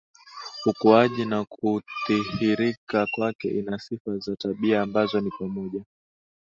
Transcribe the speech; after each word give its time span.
ukuaji 0.65 1.25
na 1.25 1.45
kudhihirika 1.45 3.07
kwake 3.11 3.47
Ina 3.59 3.79
sifa 3.79 4.17
za 4.17 4.35
tabia 4.35 4.81
ambazo 4.81 5.19
ni 5.21 5.31
pamoja 5.39 5.83